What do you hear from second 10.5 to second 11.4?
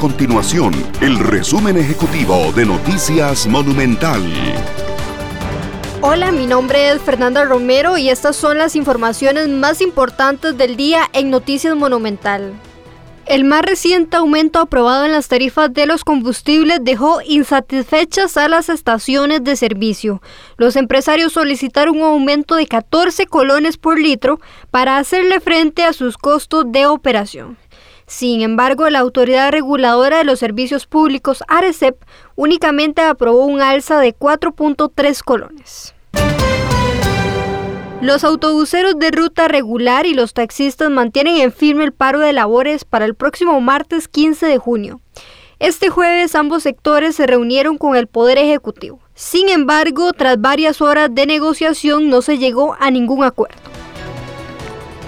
del día en